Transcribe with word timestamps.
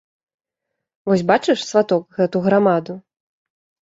Вось 1.09 1.25
бачыш, 1.31 1.59
сваток, 1.71 2.03
гэту 2.21 2.37
грамаду? 2.47 2.93